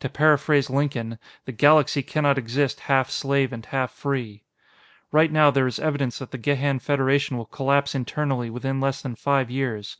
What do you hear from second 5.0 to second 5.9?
"Right now, there is